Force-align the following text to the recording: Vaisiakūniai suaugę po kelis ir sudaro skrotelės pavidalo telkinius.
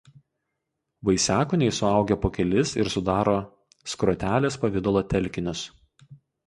Vaisiakūniai 1.09 1.75
suaugę 1.81 2.17
po 2.25 2.33
kelis 2.39 2.73
ir 2.81 2.91
sudaro 2.97 3.39
skrotelės 3.95 4.63
pavidalo 4.65 5.07
telkinius. 5.15 5.65